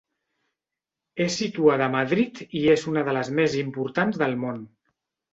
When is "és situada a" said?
1.25-1.93